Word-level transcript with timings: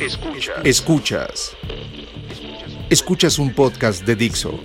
Escuchas. 0.00 0.64
Escuchas. 0.64 1.56
Escuchas 2.88 3.38
un 3.38 3.54
podcast 3.54 4.02
de 4.04 4.16
Dixo. 4.16 4.58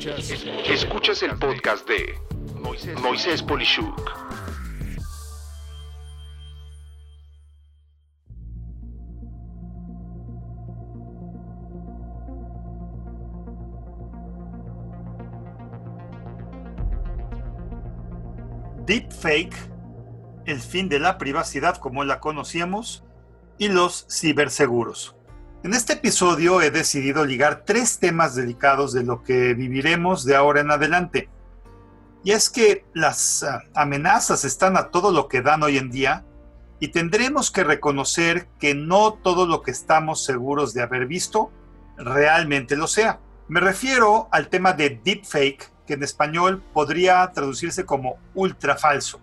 Escuchas 0.65 1.23
el 1.23 1.37
podcast 1.37 1.85
de 1.89 2.17
Moisés 3.01 3.43
Polishuk. 3.43 3.99
Deepfake, 18.85 19.53
el 20.45 20.61
fin 20.61 20.87
de 20.87 20.99
la 20.99 21.17
privacidad 21.17 21.75
como 21.75 22.05
la 22.05 22.21
conocíamos, 22.21 23.03
y 23.57 23.67
los 23.67 24.07
ciberseguros. 24.09 25.14
En 25.65 25.73
este 25.73 25.93
episodio 25.93 26.61
he 26.61 26.69
decidido 26.69 27.25
ligar 27.25 27.63
tres 27.65 27.97
temas 27.97 28.35
delicados 28.35 28.93
de 28.93 29.03
lo 29.03 29.23
que 29.23 29.55
viviremos 29.55 30.23
de 30.23 30.35
ahora 30.35 30.61
en 30.61 30.69
adelante. 30.69 31.27
Y 32.23 32.33
es 32.33 32.51
que 32.51 32.85
las 32.93 33.41
ah, 33.41 33.63
amenazas 33.73 34.45
están 34.45 34.77
a 34.77 34.91
todo 34.91 35.11
lo 35.11 35.27
que 35.27 35.41
dan 35.41 35.63
hoy 35.63 35.79
en 35.79 35.89
día 35.89 36.23
y 36.79 36.89
tendremos 36.89 37.49
que 37.49 37.63
reconocer 37.63 38.47
que 38.59 38.75
no 38.75 39.13
todo 39.13 39.47
lo 39.47 39.63
que 39.63 39.71
estamos 39.71 40.23
seguros 40.23 40.75
de 40.75 40.83
haber 40.83 41.07
visto 41.07 41.51
realmente 41.97 42.75
lo 42.75 42.85
sea. 42.85 43.19
Me 43.47 43.59
refiero 43.59 44.29
al 44.31 44.49
tema 44.49 44.73
de 44.73 45.01
deepfake, 45.03 45.71
que 45.87 45.95
en 45.95 46.03
español 46.03 46.61
podría 46.73 47.31
traducirse 47.33 47.87
como 47.87 48.19
ultra 48.35 48.77
falso. 48.77 49.19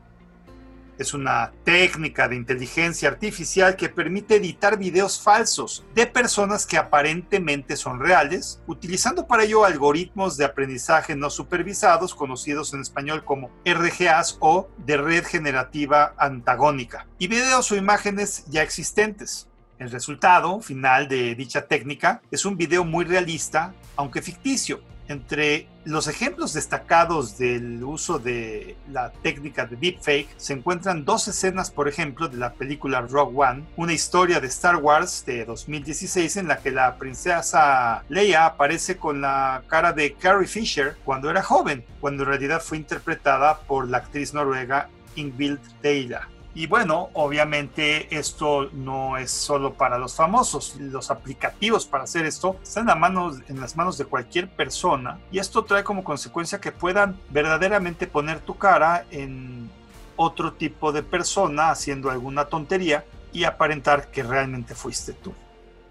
Es 0.98 1.14
una 1.14 1.52
técnica 1.64 2.28
de 2.28 2.36
inteligencia 2.36 3.08
artificial 3.08 3.76
que 3.76 3.88
permite 3.88 4.36
editar 4.36 4.78
videos 4.78 5.20
falsos 5.20 5.84
de 5.94 6.06
personas 6.06 6.66
que 6.66 6.76
aparentemente 6.76 7.76
son 7.76 7.98
reales, 7.98 8.60
utilizando 8.66 9.26
para 9.26 9.44
ello 9.44 9.64
algoritmos 9.64 10.36
de 10.36 10.44
aprendizaje 10.44 11.16
no 11.16 11.30
supervisados 11.30 12.14
conocidos 12.14 12.74
en 12.74 12.82
español 12.82 13.24
como 13.24 13.50
RGAs 13.64 14.36
o 14.40 14.68
de 14.78 14.96
red 14.96 15.24
generativa 15.24 16.14
antagónica, 16.18 17.06
y 17.18 17.26
videos 17.26 17.72
o 17.72 17.76
imágenes 17.76 18.44
ya 18.48 18.62
existentes. 18.62 19.48
El 19.78 19.90
resultado 19.90 20.60
final 20.60 21.08
de 21.08 21.34
dicha 21.34 21.66
técnica 21.66 22.22
es 22.30 22.44
un 22.44 22.56
video 22.56 22.84
muy 22.84 23.04
realista, 23.04 23.74
aunque 23.96 24.22
ficticio, 24.22 24.80
entre 25.08 25.66
los 25.84 26.06
ejemplos 26.06 26.52
destacados 26.52 27.38
del 27.38 27.82
uso 27.82 28.18
de 28.18 28.76
la 28.90 29.10
técnica 29.10 29.66
de 29.66 29.76
deepfake 29.76 30.28
se 30.36 30.52
encuentran 30.52 31.04
dos 31.04 31.26
escenas, 31.28 31.70
por 31.70 31.88
ejemplo, 31.88 32.28
de 32.28 32.36
la 32.36 32.52
película 32.52 33.00
Rogue 33.00 33.36
One, 33.36 33.64
una 33.76 33.92
historia 33.92 34.40
de 34.40 34.46
Star 34.46 34.76
Wars 34.76 35.24
de 35.26 35.44
2016 35.44 36.36
en 36.36 36.48
la 36.48 36.58
que 36.58 36.70
la 36.70 36.96
princesa 36.96 38.04
Leia 38.08 38.46
aparece 38.46 38.96
con 38.96 39.20
la 39.20 39.62
cara 39.66 39.92
de 39.92 40.14
Carrie 40.14 40.46
Fisher 40.46 40.96
cuando 41.04 41.30
era 41.30 41.42
joven, 41.42 41.84
cuando 42.00 42.22
en 42.22 42.28
realidad 42.28 42.62
fue 42.62 42.78
interpretada 42.78 43.58
por 43.60 43.88
la 43.88 43.98
actriz 43.98 44.32
noruega 44.34 44.88
Ingvild 45.16 45.60
Deila. 45.82 46.28
Y 46.54 46.66
bueno, 46.66 47.08
obviamente 47.14 48.14
esto 48.16 48.68
no 48.72 49.16
es 49.16 49.30
solo 49.30 49.72
para 49.72 49.96
los 49.96 50.14
famosos. 50.14 50.76
Los 50.78 51.10
aplicativos 51.10 51.86
para 51.86 52.04
hacer 52.04 52.26
esto 52.26 52.56
están 52.62 52.88
en, 52.90 53.44
en 53.48 53.60
las 53.60 53.76
manos 53.76 53.96
de 53.96 54.04
cualquier 54.04 54.48
persona. 54.48 55.18
Y 55.30 55.38
esto 55.38 55.64
trae 55.64 55.82
como 55.82 56.04
consecuencia 56.04 56.60
que 56.60 56.70
puedan 56.70 57.18
verdaderamente 57.30 58.06
poner 58.06 58.40
tu 58.40 58.58
cara 58.58 59.06
en 59.10 59.70
otro 60.16 60.52
tipo 60.52 60.92
de 60.92 61.02
persona 61.02 61.70
haciendo 61.70 62.10
alguna 62.10 62.44
tontería 62.44 63.04
y 63.32 63.44
aparentar 63.44 64.10
que 64.10 64.22
realmente 64.22 64.74
fuiste 64.74 65.14
tú. 65.14 65.32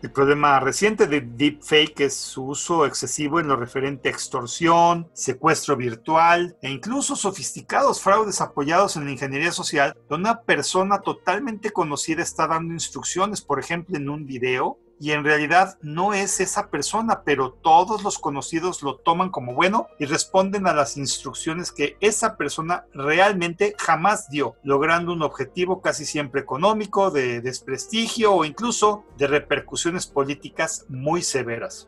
El 0.01 0.11
problema 0.11 0.59
reciente 0.59 1.05
de 1.05 1.21
deepfake 1.21 2.01
es 2.01 2.15
su 2.15 2.43
uso 2.43 2.87
excesivo 2.87 3.39
en 3.39 3.47
lo 3.47 3.55
referente 3.55 4.09
a 4.09 4.11
extorsión, 4.11 5.07
secuestro 5.13 5.77
virtual 5.77 6.57
e 6.63 6.71
incluso 6.71 7.15
sofisticados 7.15 8.01
fraudes 8.01 8.41
apoyados 8.41 8.95
en 8.95 9.05
la 9.05 9.11
ingeniería 9.11 9.51
social, 9.51 9.95
donde 10.09 10.29
una 10.29 10.41
persona 10.41 11.01
totalmente 11.01 11.69
conocida 11.69 12.23
está 12.23 12.47
dando 12.47 12.73
instrucciones, 12.73 13.41
por 13.41 13.59
ejemplo, 13.59 13.95
en 13.95 14.09
un 14.09 14.25
video 14.25 14.79
y 15.01 15.13
en 15.13 15.23
realidad 15.23 15.79
no 15.81 16.13
es 16.13 16.39
esa 16.41 16.69
persona, 16.69 17.23
pero 17.23 17.53
todos 17.53 18.03
los 18.03 18.19
conocidos 18.19 18.83
lo 18.83 18.97
toman 18.97 19.31
como 19.31 19.55
bueno 19.55 19.87
y 19.97 20.05
responden 20.05 20.67
a 20.67 20.73
las 20.73 20.95
instrucciones 20.95 21.71
que 21.71 21.97
esa 22.01 22.37
persona 22.37 22.85
realmente 22.93 23.73
jamás 23.79 24.29
dio, 24.29 24.57
logrando 24.61 25.11
un 25.11 25.23
objetivo 25.23 25.81
casi 25.81 26.05
siempre 26.05 26.41
económico, 26.41 27.09
de 27.09 27.41
desprestigio 27.41 28.31
o 28.31 28.45
incluso 28.45 29.03
de 29.17 29.25
repercusiones 29.25 30.05
políticas 30.05 30.85
muy 30.87 31.23
severas. 31.23 31.87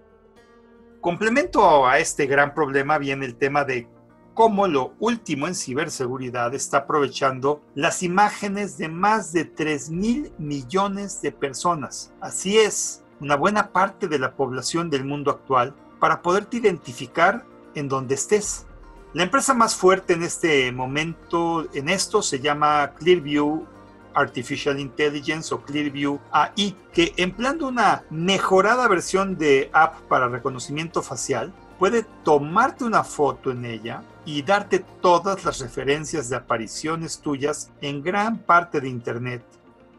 Complemento 1.00 1.85
a 1.85 2.00
este 2.00 2.25
gran 2.25 2.56
problema 2.56 2.97
viene 2.97 3.28
el 3.28 3.35
tema 3.35 3.63
de 3.63 3.88
cómo 4.34 4.68
lo 4.68 4.96
último 5.00 5.47
en 5.47 5.53
ciberseguridad 5.53 6.56
está 6.56 6.78
aprovechando 6.78 7.62
las 7.75 8.02
imágenes 8.02 8.79
de 8.79 8.88
más 8.88 9.31
de 9.34 9.46
3 9.46 9.91
mil 9.91 10.34
millones 10.40 11.22
de 11.22 11.31
personas. 11.31 12.12
Así 12.19 12.57
es, 12.57 13.03
una 13.23 13.38
buena 13.38 13.69
parte 13.69 14.09
de 14.09 14.19
la 14.19 14.34
población 14.34 14.89
del 14.89 15.06
mundo 15.06 15.31
actual 15.31 15.73
para 15.97 16.22
poderte 16.22 16.57
identificar 16.57 17.45
en 17.73 17.88
donde 17.88 18.16
estés. 18.16 18.66
La 19.13 19.23
empresa 19.23 19.53
más 19.53 19.75
fuerte 19.75 20.11
en 20.11 20.23
este 20.23 20.69
momento 20.73 21.66
en 21.73 21.88
esto 21.88 22.22
se 22.22 22.41
llama 22.41 22.91
Clearview 23.00 23.66
Artificial 24.13 24.78
Intelligence 24.78 25.53
o 25.53 25.61
Clearview 25.61 26.19
AI, 26.31 26.75
que 26.91 27.13
empleando 27.16 27.69
una 27.69 28.03
mejorada 28.09 28.89
versión 28.89 29.38
de 29.38 29.69
app 29.72 30.01
para 30.09 30.28
reconocimiento 30.28 31.01
facial, 31.01 31.53
puede 31.79 32.03
tomarte 32.25 32.84
una 32.84 33.05
foto 33.05 33.51
en 33.51 33.63
ella 33.63 34.03
y 34.25 34.41
darte 34.41 34.79
todas 35.01 35.45
las 35.45 35.59
referencias 35.59 36.28
de 36.28 36.35
apariciones 36.35 37.19
tuyas 37.19 37.72
en 37.79 38.03
gran 38.03 38.40
parte 38.40 38.81
de 38.81 38.90
Internet, 38.90 39.45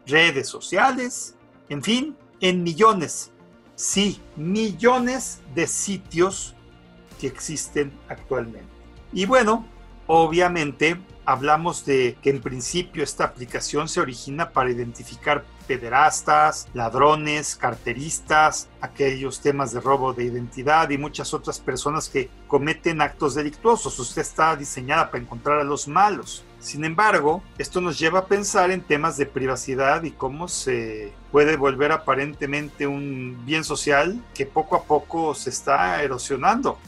redes 0.06 0.46
sociales, 0.46 1.36
en 1.70 1.82
fin, 1.82 2.16
en 2.40 2.62
millones, 2.62 3.32
sí, 3.74 4.20
millones 4.36 5.40
de 5.54 5.66
sitios 5.66 6.54
que 7.20 7.26
existen 7.26 7.92
actualmente. 8.08 8.68
Y 9.12 9.26
bueno, 9.26 9.66
obviamente 10.06 11.00
hablamos 11.24 11.84
de 11.84 12.16
que 12.22 12.30
en 12.30 12.40
principio 12.40 13.02
esta 13.02 13.24
aplicación 13.24 13.88
se 13.88 14.00
origina 14.00 14.50
para 14.50 14.70
identificar 14.70 15.44
pederastas, 15.66 16.68
ladrones, 16.74 17.56
carteristas, 17.56 18.68
aquellos 18.80 19.40
temas 19.40 19.72
de 19.72 19.80
robo 19.80 20.12
de 20.12 20.24
identidad 20.24 20.90
y 20.90 20.98
muchas 20.98 21.32
otras 21.32 21.58
personas 21.58 22.08
que 22.08 22.28
cometen 22.46 23.00
actos 23.00 23.34
delictuosos. 23.34 23.98
Usted 23.98 24.22
está 24.22 24.56
diseñada 24.56 25.10
para 25.10 25.22
encontrar 25.22 25.60
a 25.60 25.64
los 25.64 25.88
malos. 25.88 26.44
Sin 26.64 26.82
embargo, 26.86 27.42
esto 27.58 27.82
nos 27.82 27.98
lleva 27.98 28.20
a 28.20 28.24
pensar 28.24 28.70
en 28.70 28.80
temas 28.80 29.18
de 29.18 29.26
privacidad 29.26 30.02
y 30.02 30.12
cómo 30.12 30.48
se 30.48 31.12
puede 31.30 31.58
volver 31.58 31.92
aparentemente 31.92 32.86
un 32.86 33.42
bien 33.44 33.64
social 33.64 34.18
que 34.32 34.46
poco 34.46 34.74
a 34.74 34.84
poco 34.84 35.34
se 35.34 35.50
está 35.50 36.02
erosionando. 36.02 36.78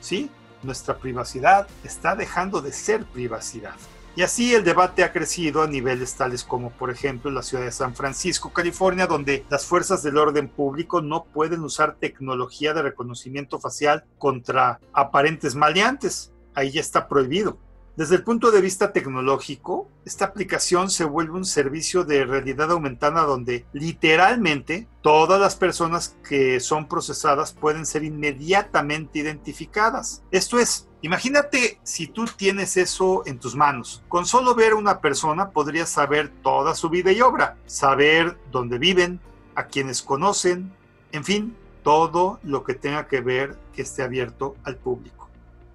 ¿Sí? 0.00 0.30
Nuestra 0.62 0.96
privacidad 0.96 1.68
está 1.84 2.16
dejando 2.16 2.62
de 2.62 2.72
ser 2.72 3.04
privacidad. 3.04 3.74
Y 4.16 4.22
así 4.22 4.54
el 4.54 4.64
debate 4.64 5.04
ha 5.04 5.12
crecido 5.12 5.60
a 5.60 5.66
niveles 5.66 6.14
tales 6.14 6.42
como, 6.42 6.70
por 6.70 6.90
ejemplo, 6.90 7.30
la 7.30 7.42
ciudad 7.42 7.64
de 7.64 7.72
San 7.72 7.94
Francisco, 7.94 8.54
California, 8.54 9.06
donde 9.06 9.44
las 9.50 9.66
fuerzas 9.66 10.02
del 10.02 10.16
orden 10.16 10.48
público 10.48 11.02
no 11.02 11.24
pueden 11.24 11.60
usar 11.60 11.96
tecnología 11.96 12.72
de 12.72 12.80
reconocimiento 12.80 13.60
facial 13.60 14.06
contra 14.16 14.80
aparentes 14.94 15.54
maleantes. 15.54 16.32
Ahí 16.54 16.70
ya 16.70 16.80
está 16.80 17.06
prohibido. 17.06 17.58
Desde 17.96 18.16
el 18.16 18.24
punto 18.24 18.50
de 18.50 18.60
vista 18.60 18.92
tecnológico, 18.92 19.88
esta 20.04 20.26
aplicación 20.26 20.90
se 20.90 21.06
vuelve 21.06 21.32
un 21.32 21.46
servicio 21.46 22.04
de 22.04 22.26
realidad 22.26 22.70
aumentada 22.70 23.22
donde 23.22 23.64
literalmente 23.72 24.86
todas 25.00 25.40
las 25.40 25.56
personas 25.56 26.14
que 26.28 26.60
son 26.60 26.88
procesadas 26.88 27.54
pueden 27.54 27.86
ser 27.86 28.04
inmediatamente 28.04 29.20
identificadas. 29.20 30.22
Esto 30.30 30.58
es, 30.58 30.88
imagínate 31.00 31.80
si 31.84 32.06
tú 32.06 32.26
tienes 32.26 32.76
eso 32.76 33.22
en 33.24 33.38
tus 33.38 33.56
manos. 33.56 34.04
Con 34.08 34.26
solo 34.26 34.54
ver 34.54 34.72
a 34.72 34.76
una 34.76 35.00
persona 35.00 35.48
podrías 35.48 35.88
saber 35.88 36.30
toda 36.42 36.74
su 36.74 36.90
vida 36.90 37.12
y 37.12 37.22
obra, 37.22 37.56
saber 37.64 38.36
dónde 38.52 38.76
viven, 38.76 39.20
a 39.54 39.68
quienes 39.68 40.02
conocen, 40.02 40.70
en 41.12 41.24
fin, 41.24 41.56
todo 41.82 42.40
lo 42.42 42.62
que 42.62 42.74
tenga 42.74 43.08
que 43.08 43.22
ver 43.22 43.56
que 43.72 43.80
esté 43.80 44.02
abierto 44.02 44.54
al 44.64 44.76
público. 44.76 45.25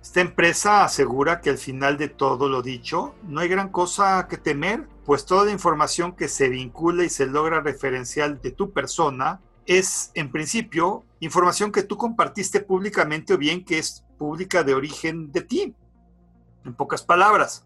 Esta 0.02 0.22
empresa 0.22 0.84
asegura 0.84 1.42
que 1.42 1.52
al 1.52 1.60
final 1.60 1.98
de 1.98 2.10
todo 2.10 2.50
lo 2.50 2.64
dicho, 2.64 3.14
no 3.28 3.40
hay 3.42 3.48
gran 3.48 3.70
cosa 3.70 4.28
que 4.28 4.38
temer, 4.38 4.88
pues 5.06 5.26
toda 5.26 5.46
la 5.46 5.52
información 5.52 6.16
que 6.16 6.28
se 6.28 6.50
vincula 6.50 7.04
y 7.04 7.10
se 7.10 7.28
logra 7.28 7.62
referencial 7.62 8.42
de 8.42 8.52
tu 8.52 8.72
persona 8.72 9.42
es, 9.68 10.12
en 10.16 10.32
principio, 10.32 11.06
información 11.20 11.72
que 11.72 11.84
tú 11.84 11.98
compartiste 11.98 12.62
públicamente 12.62 13.36
o 13.36 13.38
bien 13.38 13.64
que 13.64 13.78
es 13.78 14.04
pública 14.18 14.64
de 14.64 14.74
origen 14.74 15.32
de 15.32 15.42
ti. 15.42 15.76
En 16.66 16.74
pocas 16.74 17.04
palabras, 17.04 17.66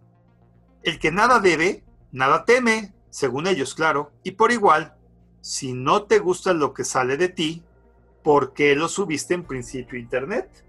el 0.83 0.99
que 0.99 1.11
nada 1.11 1.39
debe, 1.39 1.83
nada 2.11 2.43
teme, 2.43 2.93
según 3.09 3.47
ellos, 3.47 3.73
claro, 3.73 4.11
y 4.23 4.31
por 4.31 4.51
igual, 4.51 4.91
Si 5.39 5.73
no 5.73 6.05
te 6.05 6.17
gusta 6.17 6.53
lo 6.53 6.73
que 6.73 6.83
sale 6.83 7.17
de 7.17 7.29
ti, 7.29 7.63
¿por 8.23 8.53
qué 8.53 8.75
lo 8.75 8.87
subiste 8.87 9.35
en 9.35 9.43
principio 9.43 9.95
a 9.95 10.01
Internet? 10.01 10.64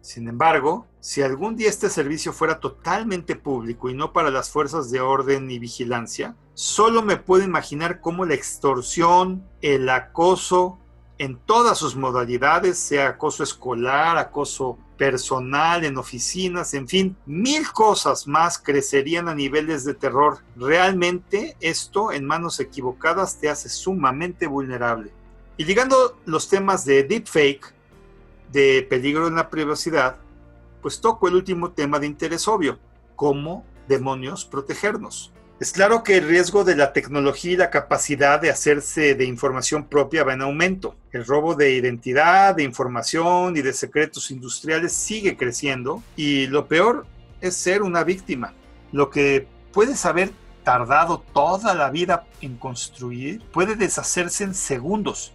Sin 0.00 0.28
embargo, 0.28 0.86
si 1.00 1.22
algún 1.22 1.56
día 1.56 1.68
este 1.68 1.90
servicio 1.90 2.32
fuera 2.32 2.58
totalmente 2.58 3.36
público 3.36 3.90
y 3.90 3.94
no 3.94 4.12
para 4.12 4.30
las 4.30 4.50
fuerzas 4.50 4.90
de 4.90 5.00
orden 5.00 5.50
y 5.50 5.58
vigilancia, 5.58 6.36
solo 6.54 7.02
me 7.02 7.16
puedo 7.16 7.44
imaginar 7.44 8.00
cómo 8.00 8.24
la 8.24 8.34
extorsión, 8.34 9.44
el 9.60 9.88
acoso, 9.88 10.78
en 11.18 11.36
todas 11.36 11.76
sus 11.76 11.96
modalidades, 11.96 12.78
sea 12.78 13.08
acoso 13.08 13.42
escolar, 13.42 14.16
acoso 14.16 14.78
personal, 14.96 15.84
en 15.84 15.98
oficinas, 15.98 16.72
en 16.72 16.88
fin, 16.88 17.16
mil 17.26 17.70
cosas 17.72 18.26
más 18.26 18.58
crecerían 18.58 19.28
a 19.28 19.34
niveles 19.34 19.84
de 19.84 19.92
terror. 19.92 20.38
Realmente 20.56 21.58
esto 21.60 22.10
en 22.10 22.24
manos 22.24 22.58
equivocadas 22.58 23.38
te 23.38 23.50
hace 23.50 23.68
sumamente 23.68 24.46
vulnerable. 24.46 25.12
Y 25.58 25.64
ligando 25.64 26.18
los 26.24 26.48
temas 26.48 26.86
de 26.86 27.02
deepfake, 27.02 27.74
de 28.52 28.86
peligro 28.88 29.26
en 29.26 29.36
la 29.36 29.50
privacidad, 29.50 30.16
pues 30.82 31.00
toco 31.00 31.28
el 31.28 31.34
último 31.34 31.72
tema 31.72 31.98
de 31.98 32.06
interés 32.06 32.48
obvio, 32.48 32.78
cómo 33.16 33.64
demonios 33.88 34.44
protegernos. 34.44 35.32
Es 35.60 35.72
claro 35.72 36.02
que 36.02 36.16
el 36.16 36.26
riesgo 36.26 36.64
de 36.64 36.74
la 36.74 36.94
tecnología 36.94 37.52
y 37.52 37.56
la 37.56 37.68
capacidad 37.68 38.40
de 38.40 38.48
hacerse 38.48 39.14
de 39.14 39.26
información 39.26 39.84
propia 39.84 40.24
va 40.24 40.32
en 40.32 40.40
aumento. 40.40 40.96
El 41.12 41.26
robo 41.26 41.54
de 41.54 41.74
identidad, 41.74 42.54
de 42.54 42.62
información 42.62 43.58
y 43.58 43.60
de 43.60 43.74
secretos 43.74 44.30
industriales 44.30 44.94
sigue 44.94 45.36
creciendo 45.36 46.02
y 46.16 46.46
lo 46.46 46.66
peor 46.66 47.04
es 47.42 47.56
ser 47.56 47.82
una 47.82 48.04
víctima. 48.04 48.54
Lo 48.90 49.10
que 49.10 49.46
puedes 49.70 50.06
haber 50.06 50.30
tardado 50.64 51.22
toda 51.34 51.74
la 51.74 51.90
vida 51.90 52.26
en 52.40 52.56
construir 52.56 53.42
puede 53.52 53.76
deshacerse 53.76 54.44
en 54.44 54.54
segundos 54.54 55.34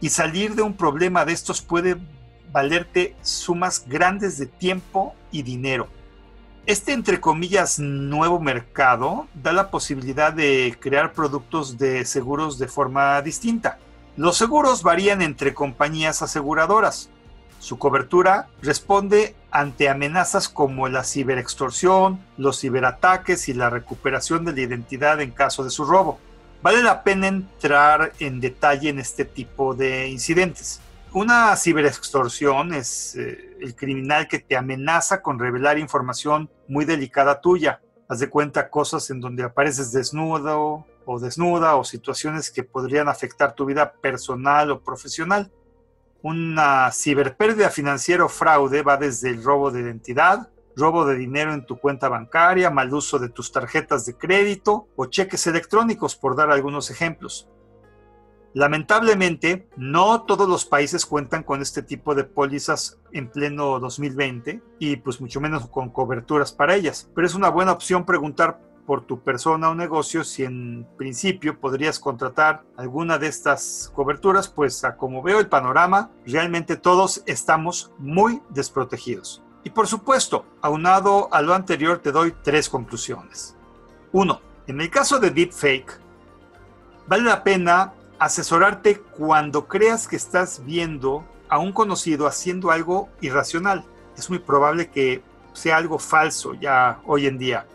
y 0.00 0.08
salir 0.08 0.56
de 0.56 0.62
un 0.62 0.76
problema 0.76 1.24
de 1.24 1.32
estos 1.32 1.62
puede 1.62 1.96
valerte 2.54 3.16
sumas 3.20 3.84
grandes 3.88 4.38
de 4.38 4.46
tiempo 4.46 5.16
y 5.32 5.42
dinero. 5.42 5.88
Este, 6.66 6.92
entre 6.92 7.20
comillas, 7.20 7.80
nuevo 7.80 8.38
mercado 8.38 9.26
da 9.34 9.52
la 9.52 9.70
posibilidad 9.70 10.32
de 10.32 10.76
crear 10.80 11.12
productos 11.12 11.76
de 11.78 12.04
seguros 12.04 12.56
de 12.58 12.68
forma 12.68 13.20
distinta. 13.22 13.78
Los 14.16 14.36
seguros 14.36 14.84
varían 14.84 15.20
entre 15.20 15.52
compañías 15.52 16.22
aseguradoras. 16.22 17.10
Su 17.58 17.76
cobertura 17.76 18.48
responde 18.62 19.34
ante 19.50 19.88
amenazas 19.88 20.48
como 20.48 20.88
la 20.88 21.02
ciberextorsión, 21.02 22.20
los 22.38 22.60
ciberataques 22.60 23.48
y 23.48 23.54
la 23.54 23.68
recuperación 23.68 24.44
de 24.44 24.52
la 24.52 24.60
identidad 24.60 25.20
en 25.20 25.32
caso 25.32 25.64
de 25.64 25.70
su 25.70 25.84
robo. 25.84 26.20
Vale 26.62 26.84
la 26.84 27.02
pena 27.02 27.26
entrar 27.26 28.12
en 28.20 28.40
detalle 28.40 28.90
en 28.90 29.00
este 29.00 29.24
tipo 29.24 29.74
de 29.74 30.08
incidentes. 30.08 30.80
Una 31.14 31.54
ciberextorsión 31.54 32.74
es 32.74 33.14
eh, 33.14 33.56
el 33.60 33.76
criminal 33.76 34.26
que 34.26 34.40
te 34.40 34.56
amenaza 34.56 35.22
con 35.22 35.38
revelar 35.38 35.78
información 35.78 36.50
muy 36.66 36.84
delicada 36.84 37.40
tuya. 37.40 37.80
Haz 38.08 38.18
de 38.18 38.28
cuenta 38.28 38.68
cosas 38.68 39.08
en 39.10 39.20
donde 39.20 39.44
apareces 39.44 39.92
desnudo 39.92 40.84
o 41.06 41.20
desnuda 41.20 41.76
o 41.76 41.84
situaciones 41.84 42.50
que 42.50 42.64
podrían 42.64 43.08
afectar 43.08 43.54
tu 43.54 43.64
vida 43.64 43.92
personal 43.92 44.72
o 44.72 44.80
profesional. 44.80 45.52
Una 46.20 46.90
ciberpérdida 46.90 47.70
financiera 47.70 48.24
o 48.24 48.28
fraude 48.28 48.82
va 48.82 48.96
desde 48.96 49.30
el 49.30 49.44
robo 49.44 49.70
de 49.70 49.82
identidad, 49.82 50.48
robo 50.74 51.06
de 51.06 51.14
dinero 51.14 51.54
en 51.54 51.64
tu 51.64 51.78
cuenta 51.78 52.08
bancaria, 52.08 52.70
mal 52.70 52.92
uso 52.92 53.20
de 53.20 53.28
tus 53.28 53.52
tarjetas 53.52 54.04
de 54.04 54.16
crédito 54.16 54.88
o 54.96 55.06
cheques 55.06 55.46
electrónicos, 55.46 56.16
por 56.16 56.34
dar 56.34 56.50
algunos 56.50 56.90
ejemplos. 56.90 57.48
Lamentablemente, 58.54 59.68
no 59.76 60.22
todos 60.22 60.48
los 60.48 60.64
países 60.64 61.06
cuentan 61.06 61.42
con 61.42 61.60
este 61.60 61.82
tipo 61.82 62.14
de 62.14 62.22
pólizas 62.22 63.00
en 63.12 63.28
pleno 63.28 63.80
2020 63.80 64.62
y 64.78 64.96
pues 64.96 65.20
mucho 65.20 65.40
menos 65.40 65.68
con 65.68 65.90
coberturas 65.90 66.52
para 66.52 66.76
ellas. 66.76 67.10
Pero 67.16 67.26
es 67.26 67.34
una 67.34 67.48
buena 67.48 67.72
opción 67.72 68.06
preguntar 68.06 68.60
por 68.86 69.04
tu 69.06 69.20
persona 69.20 69.70
o 69.70 69.74
negocio 69.74 70.22
si 70.22 70.44
en 70.44 70.86
principio 70.96 71.58
podrías 71.58 71.98
contratar 71.98 72.62
alguna 72.76 73.18
de 73.18 73.26
estas 73.26 73.90
coberturas, 73.92 74.48
pues 74.48 74.84
a 74.84 74.96
como 74.96 75.22
veo 75.22 75.40
el 75.40 75.48
panorama, 75.48 76.10
realmente 76.24 76.76
todos 76.76 77.24
estamos 77.26 77.90
muy 77.98 78.40
desprotegidos. 78.50 79.42
Y 79.64 79.70
por 79.70 79.88
supuesto, 79.88 80.44
aunado 80.60 81.28
a 81.32 81.42
lo 81.42 81.54
anterior, 81.54 81.98
te 81.98 82.12
doy 82.12 82.34
tres 82.44 82.68
conclusiones. 82.68 83.56
1. 84.12 84.40
En 84.68 84.80
el 84.80 84.90
caso 84.90 85.18
de 85.18 85.30
deepfake, 85.30 85.98
vale 87.08 87.24
la 87.24 87.42
pena 87.42 87.94
asesorarte 88.18 88.98
cuando 88.98 89.66
creas 89.66 90.08
que 90.08 90.16
estás 90.16 90.64
viendo 90.64 91.24
a 91.48 91.58
un 91.58 91.72
conocido 91.72 92.26
haciendo 92.26 92.70
algo 92.70 93.08
irracional. 93.20 93.84
Es 94.16 94.30
muy 94.30 94.38
probable 94.38 94.88
que 94.88 95.22
sea 95.52 95.76
algo 95.76 95.98
falso 95.98 96.54
ya 96.54 97.00
hoy 97.06 97.26
en 97.26 97.38
día. 97.38 97.66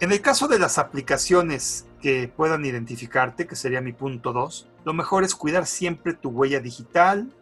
En 0.00 0.12
el 0.12 0.20
caso 0.20 0.48
de 0.48 0.58
las 0.58 0.78
aplicaciones 0.78 1.86
que 2.00 2.28
puedan 2.28 2.64
identificarte, 2.64 3.46
que 3.46 3.56
sería 3.56 3.80
mi 3.80 3.92
punto 3.92 4.32
2, 4.32 4.68
lo 4.84 4.92
mejor 4.92 5.22
es 5.22 5.34
cuidar 5.34 5.66
siempre 5.66 6.12
tu 6.14 6.30
huella 6.30 6.60
digital 6.60 7.32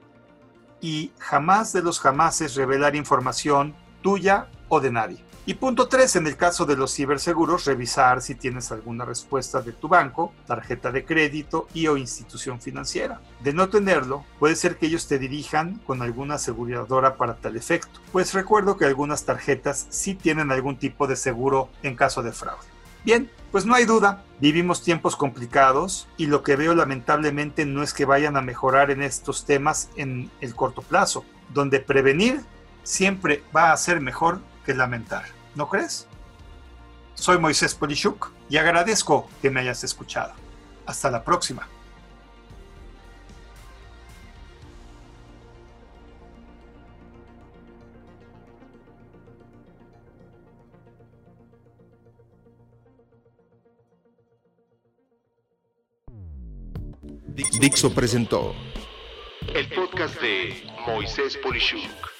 y 0.80 1.12
jamás 1.18 1.72
de 1.72 1.82
los 1.82 2.00
jamases 2.00 2.54
revelar 2.54 2.96
información 2.96 3.74
tuya 4.02 4.48
o 4.68 4.80
de 4.80 4.90
nadie. 4.90 5.30
Y 5.46 5.54
punto 5.54 5.88
3, 5.88 6.16
en 6.16 6.26
el 6.26 6.36
caso 6.36 6.66
de 6.66 6.76
los 6.76 6.94
ciberseguros, 6.94 7.64
revisar 7.64 8.20
si 8.20 8.34
tienes 8.34 8.70
alguna 8.70 9.04
respuesta 9.04 9.62
de 9.62 9.72
tu 9.72 9.88
banco, 9.88 10.32
tarjeta 10.46 10.92
de 10.92 11.04
crédito 11.04 11.66
y 11.72 11.86
o 11.86 11.96
institución 11.96 12.60
financiera. 12.60 13.20
De 13.42 13.52
no 13.52 13.68
tenerlo, 13.68 14.24
puede 14.38 14.54
ser 14.54 14.76
que 14.76 14.86
ellos 14.86 15.08
te 15.08 15.18
dirijan 15.18 15.80
con 15.86 16.02
alguna 16.02 16.34
aseguradora 16.34 17.16
para 17.16 17.36
tal 17.36 17.56
efecto, 17.56 18.00
pues 18.12 18.34
recuerdo 18.34 18.76
que 18.76 18.84
algunas 18.84 19.24
tarjetas 19.24 19.86
sí 19.88 20.14
tienen 20.14 20.52
algún 20.52 20.76
tipo 20.76 21.06
de 21.06 21.16
seguro 21.16 21.68
en 21.82 21.96
caso 21.96 22.22
de 22.22 22.32
fraude. 22.32 22.68
Bien, 23.02 23.30
pues 23.50 23.64
no 23.64 23.74
hay 23.74 23.86
duda, 23.86 24.22
vivimos 24.40 24.82
tiempos 24.82 25.16
complicados 25.16 26.06
y 26.18 26.26
lo 26.26 26.42
que 26.42 26.54
veo 26.54 26.74
lamentablemente 26.74 27.64
no 27.64 27.82
es 27.82 27.94
que 27.94 28.04
vayan 28.04 28.36
a 28.36 28.42
mejorar 28.42 28.90
en 28.90 29.02
estos 29.02 29.46
temas 29.46 29.88
en 29.96 30.30
el 30.42 30.54
corto 30.54 30.82
plazo, 30.82 31.24
donde 31.54 31.80
prevenir 31.80 32.42
siempre 32.82 33.42
va 33.54 33.72
a 33.72 33.76
ser 33.76 34.00
mejor 34.00 34.40
que 34.64 34.74
lamentar. 34.74 35.24
¿No 35.54 35.68
crees? 35.68 36.06
Soy 37.14 37.38
Moisés 37.38 37.74
Polishuk 37.74 38.32
y 38.48 38.56
agradezco 38.56 39.28
que 39.42 39.50
me 39.50 39.60
hayas 39.60 39.84
escuchado. 39.84 40.32
Hasta 40.86 41.10
la 41.10 41.22
próxima. 41.22 41.68
Dixo 57.60 57.92
presentó 57.94 58.54
el 59.54 59.68
podcast 59.68 60.20
de 60.20 60.62
Moisés 60.86 61.36
Polishuk. 61.36 62.19